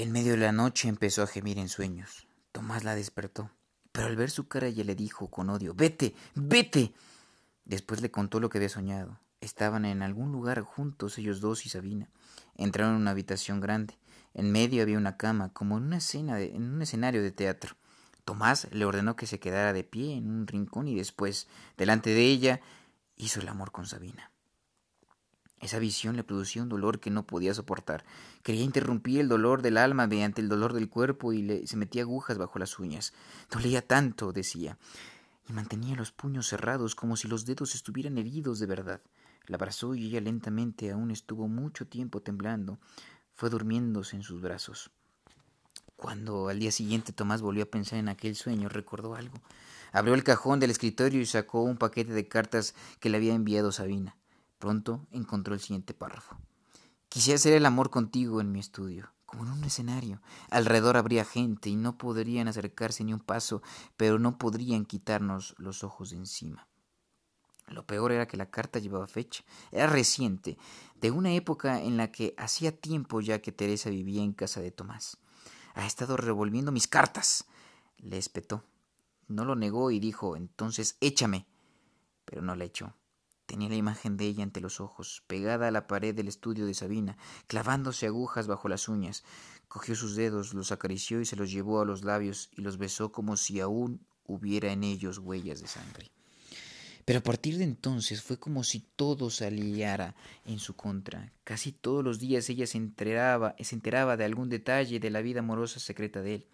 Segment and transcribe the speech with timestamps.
[0.00, 2.28] En medio de la noche empezó a gemir en sueños.
[2.52, 3.50] Tomás la despertó,
[3.90, 6.94] pero al ver su cara ella le dijo con odio, Vete, vete.
[7.64, 9.18] Después le contó lo que había soñado.
[9.40, 12.08] Estaban en algún lugar juntos ellos dos y Sabina.
[12.54, 13.98] Entraron en una habitación grande.
[14.34, 17.74] En medio había una cama, como en una escena en un escenario de teatro.
[18.24, 22.24] Tomás le ordenó que se quedara de pie en un rincón y después, delante de
[22.24, 22.60] ella,
[23.16, 24.30] hizo el amor con Sabina.
[25.60, 28.04] Esa visión le producía un dolor que no podía soportar.
[28.42, 32.02] Quería interrumpir el dolor del alma mediante el dolor del cuerpo y le, se metía
[32.02, 33.12] agujas bajo las uñas.
[33.50, 34.78] Dolía tanto, decía,
[35.48, 39.00] y mantenía los puños cerrados como si los dedos estuvieran heridos de verdad.
[39.46, 42.78] La abrazó y ella lentamente aún estuvo mucho tiempo temblando.
[43.34, 44.90] Fue durmiéndose en sus brazos.
[45.96, 49.40] Cuando al día siguiente Tomás volvió a pensar en aquel sueño, recordó algo.
[49.90, 53.72] Abrió el cajón del escritorio y sacó un paquete de cartas que le había enviado
[53.72, 54.17] Sabina.
[54.58, 56.36] Pronto encontró el siguiente párrafo.
[57.08, 60.20] Quisiera hacer el amor contigo en mi estudio, como en un escenario.
[60.50, 63.62] Alrededor habría gente y no podrían acercarse ni un paso,
[63.96, 66.68] pero no podrían quitarnos los ojos de encima.
[67.68, 69.44] Lo peor era que la carta llevaba fecha.
[69.70, 70.58] Era reciente,
[70.96, 74.70] de una época en la que hacía tiempo ya que Teresa vivía en casa de
[74.70, 75.18] Tomás.
[75.74, 77.44] Ha estado revolviendo mis cartas.
[77.98, 78.64] Le espetó.
[79.28, 81.46] No lo negó y dijo entonces échame.
[82.24, 82.94] Pero no la echó.
[83.48, 86.74] Tenía la imagen de ella ante los ojos, pegada a la pared del estudio de
[86.74, 89.24] Sabina, clavándose agujas bajo las uñas.
[89.68, 93.10] Cogió sus dedos, los acarició y se los llevó a los labios y los besó
[93.10, 96.10] como si aún hubiera en ellos huellas de sangre.
[97.06, 101.32] Pero a partir de entonces fue como si todo se aliara en su contra.
[101.44, 105.40] Casi todos los días ella se enteraba, se enteraba de algún detalle de la vida
[105.40, 106.46] amorosa secreta de él.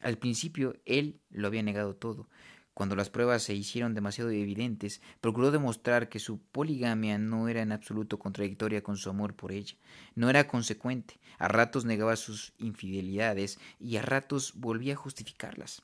[0.00, 2.28] Al principio él lo había negado todo,
[2.74, 7.72] cuando las pruebas se hicieron demasiado evidentes, procuró demostrar que su poligamia no era en
[7.72, 9.76] absoluto contradictoria con su amor por ella,
[10.14, 15.82] no era consecuente, a ratos negaba sus infidelidades y a ratos volvía a justificarlas.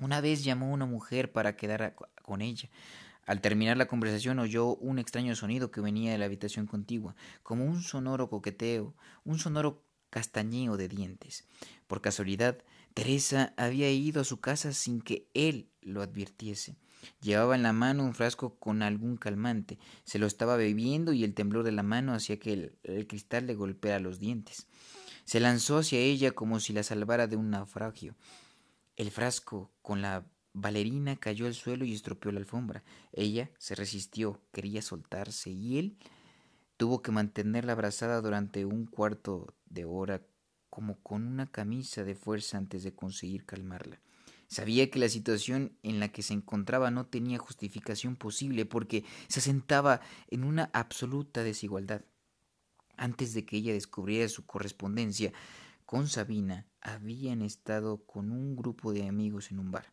[0.00, 2.68] Una vez llamó a una mujer para quedar con ella.
[3.26, 7.64] Al terminar la conversación oyó un extraño sonido que venía de la habitación contigua, como
[7.64, 11.46] un sonoro coqueteo, un sonoro castañeo de dientes.
[11.86, 12.58] Por casualidad,
[12.94, 16.76] Teresa había ido a su casa sin que él lo advirtiese.
[17.20, 19.78] Llevaba en la mano un frasco con algún calmante.
[20.04, 22.52] Se lo estaba bebiendo y el temblor de la mano hacía que
[22.84, 24.68] el, cristal le golpeara los dientes.
[25.24, 28.14] Se lanzó hacia ella como si la salvara de un naufragio.
[28.96, 32.84] El frasco con la bailarina cayó al suelo y estropeó la alfombra.
[33.12, 35.96] Ella se resistió, quería soltarse y él
[36.76, 40.22] tuvo que mantenerla abrazada durante un cuarto de hora
[40.74, 44.00] como con una camisa de fuerza antes de conseguir calmarla.
[44.48, 49.38] Sabía que la situación en la que se encontraba no tenía justificación posible porque se
[49.38, 52.02] asentaba en una absoluta desigualdad.
[52.96, 55.32] Antes de que ella descubriera su correspondencia
[55.86, 59.92] con Sabina, habían estado con un grupo de amigos en un bar.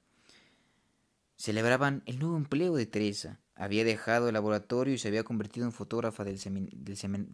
[1.35, 3.39] Celebraban el nuevo empleo de Teresa.
[3.53, 6.39] Había dejado el laboratorio y se había convertido en fotógrafa del,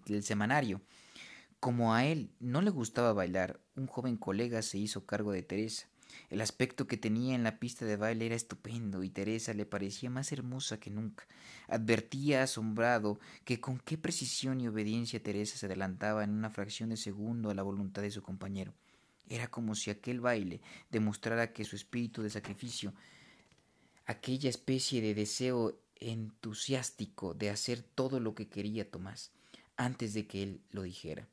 [0.06, 0.82] del semanario.
[1.60, 5.90] Como a él no le gustaba bailar, un joven colega se hizo cargo de Teresa.
[6.30, 10.12] El aspecto que tenía en la pista de baile era estupendo y Teresa le parecía
[10.12, 11.28] más hermosa que nunca.
[11.68, 16.98] Advertía asombrado que con qué precisión y obediencia Teresa se adelantaba en una fracción de
[16.98, 18.76] segundo a la voluntad de su compañero.
[19.28, 22.94] Era como si aquel baile demostrara que su espíritu de sacrificio,
[24.06, 29.32] aquella especie de deseo entusiástico de hacer todo lo que quería Tomás,
[29.76, 31.28] antes de que él lo dijera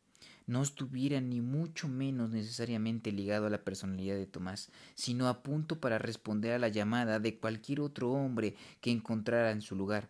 [0.47, 5.81] no estuviera ni mucho menos necesariamente ligado a la personalidad de Tomás, sino a punto
[5.81, 10.09] para responder a la llamada de cualquier otro hombre que encontrara en su lugar.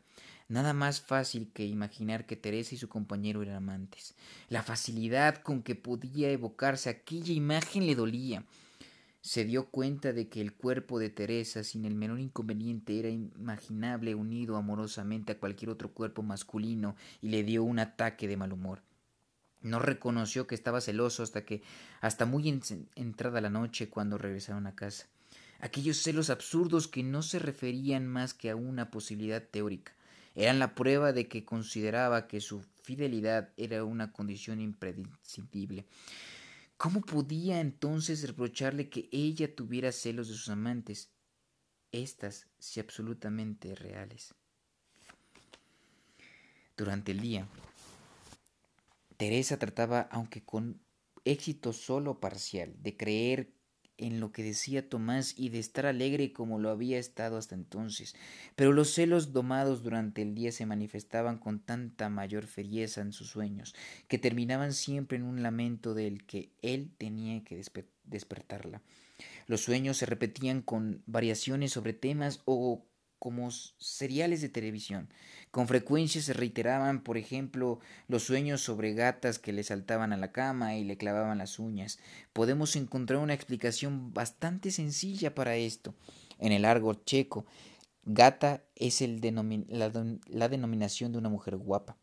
[0.49, 4.15] Nada más fácil que imaginar que Teresa y su compañero eran amantes.
[4.49, 8.45] La facilidad con que podía evocarse aquella imagen le dolía.
[9.23, 14.15] Se dio cuenta de que el cuerpo de Teresa, sin el menor inconveniente, era imaginable
[14.15, 18.83] unido amorosamente a cualquier otro cuerpo masculino y le dio un ataque de mal humor.
[19.65, 21.63] No reconoció que estaba celoso hasta que,
[22.03, 22.49] hasta muy
[22.95, 25.07] entrada la noche, cuando regresaron a casa.
[25.59, 29.93] Aquellos celos absurdos que no se referían más que a una posibilidad teórica.
[30.35, 35.87] Eran la prueba de que consideraba que su fidelidad era una condición imprescindible.
[36.77, 41.09] ¿Cómo podía entonces reprocharle que ella tuviera celos de sus amantes?
[41.91, 44.35] Estas sí absolutamente reales.
[46.77, 47.49] Durante el día,
[49.25, 50.83] Teresa trataba, aunque con
[51.25, 53.55] éxito solo parcial, de creer
[53.97, 58.15] en lo que decía Tomás y de estar alegre como lo había estado hasta entonces,
[58.55, 63.29] pero los celos domados durante el día se manifestaban con tanta mayor ferieza en sus
[63.31, 63.75] sueños,
[64.09, 67.63] que terminaban siempre en un lamento del que él tenía que
[68.03, 68.83] despertarla.
[69.47, 72.85] Los sueños se repetían con variaciones sobre temas o
[73.25, 75.09] como seriales de televisión.
[75.51, 80.31] Con frecuencia se reiteraban, por ejemplo, los sueños sobre gatas que le saltaban a la
[80.31, 81.99] cama y le clavaban las uñas.
[82.35, 85.95] Podemos encontrar una explicación bastante sencilla para esto.
[86.39, 87.47] En el árbol checo,
[88.05, 91.97] gata es la denominación de una mujer guapa.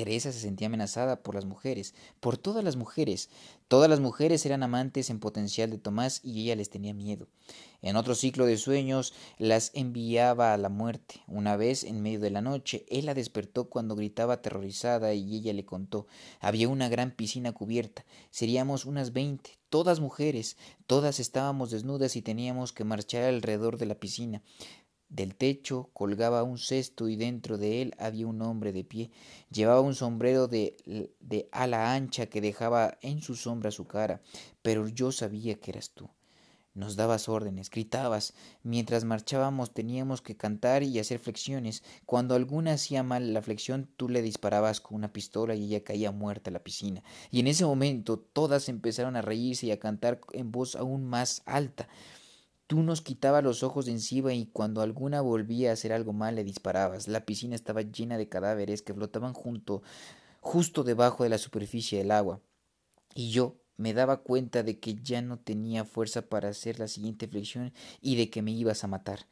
[0.00, 3.28] Teresa se sentía amenazada por las mujeres, por todas las mujeres.
[3.68, 7.28] Todas las mujeres eran amantes en potencial de Tomás y ella les tenía miedo.
[7.82, 11.20] En otro ciclo de sueños las enviaba a la muerte.
[11.26, 15.52] Una vez, en medio de la noche, él la despertó cuando gritaba aterrorizada y ella
[15.52, 16.06] le contó.
[16.40, 18.06] Había una gran piscina cubierta.
[18.30, 20.56] Seríamos unas veinte, todas mujeres.
[20.86, 24.40] Todas estábamos desnudas y teníamos que marchar alrededor de la piscina.
[25.10, 29.10] Del techo colgaba un cesto y dentro de él había un hombre de pie.
[29.50, 30.76] Llevaba un sombrero de,
[31.18, 34.22] de ala ancha que dejaba en su sombra su cara,
[34.62, 36.08] pero yo sabía que eras tú.
[36.72, 38.32] Nos dabas órdenes, gritabas.
[38.62, 41.82] Mientras marchábamos teníamos que cantar y hacer flexiones.
[42.06, 46.12] Cuando alguna hacía mal la flexión, tú le disparabas con una pistola y ella caía
[46.12, 47.02] muerta a la piscina.
[47.32, 51.42] Y en ese momento todas empezaron a reírse y a cantar en voz aún más
[51.44, 51.88] alta.
[52.70, 56.36] Tú nos quitabas los ojos de encima y cuando alguna volvía a hacer algo mal
[56.36, 57.08] le disparabas.
[57.08, 59.82] La piscina estaba llena de cadáveres que flotaban junto,
[60.38, 62.40] justo debajo de la superficie del agua.
[63.12, 67.26] Y yo me daba cuenta de que ya no tenía fuerza para hacer la siguiente
[67.26, 69.26] flexión y de que me ibas a matar.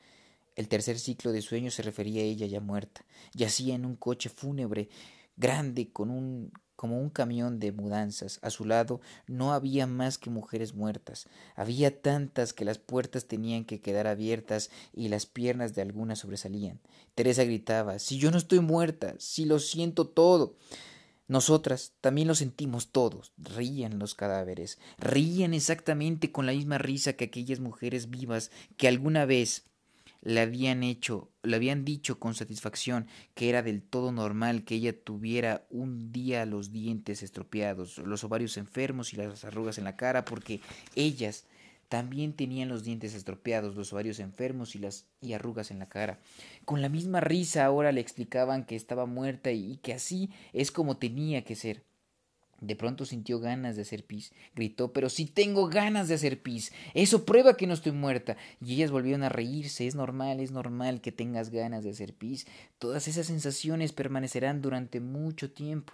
[0.57, 3.05] El tercer ciclo de sueños se refería a ella ya muerta.
[3.35, 4.89] Yacía en un coche fúnebre
[5.37, 8.39] grande con un como un camión de mudanzas.
[8.41, 11.27] A su lado no había más que mujeres muertas.
[11.57, 16.79] Había tantas que las puertas tenían que quedar abiertas y las piernas de algunas sobresalían.
[17.17, 20.55] Teresa gritaba Si yo no estoy muerta, si lo siento todo.
[21.27, 23.33] Nosotras también lo sentimos todos.
[23.39, 24.79] Rían los cadáveres.
[24.99, 29.65] Rían exactamente con la misma risa que aquellas mujeres vivas que alguna vez
[30.23, 34.93] le habían hecho, le habían dicho con satisfacción que era del todo normal que ella
[34.99, 40.25] tuviera un día los dientes estropeados, los ovarios enfermos y las arrugas en la cara,
[40.25, 40.61] porque
[40.97, 41.47] ellas
[41.89, 46.21] también tenían los dientes estropeados, los ovarios enfermos y las y arrugas en la cara.
[46.65, 50.99] Con la misma risa ahora le explicaban que estaba muerta y que así es como
[50.99, 51.88] tenía que ser.
[52.61, 54.33] De pronto sintió ganas de hacer pis.
[54.57, 56.73] Gritó, pero si tengo ganas de hacer pis.
[56.93, 58.37] Eso prueba que no estoy muerta.
[58.61, 59.87] Y ellas volvieron a reírse.
[59.87, 62.47] Es normal, es normal que tengas ganas de hacer pis.
[62.79, 65.93] Todas esas sensaciones permanecerán durante mucho tiempo.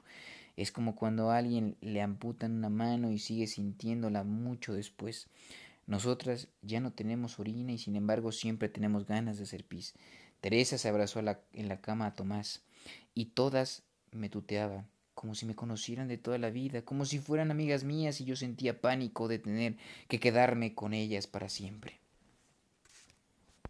[0.57, 5.29] Es como cuando a alguien le amputan una mano y sigue sintiéndola mucho después.
[5.87, 9.95] Nosotras ya no tenemos orina y sin embargo siempre tenemos ganas de hacer pis.
[10.41, 12.63] Teresa se abrazó en la cama a Tomás
[13.15, 13.83] y todas
[14.13, 18.21] me tuteaban como si me conocieran de toda la vida, como si fueran amigas mías
[18.21, 19.77] y yo sentía pánico de tener
[20.09, 22.04] que quedarme con ellas para siempre.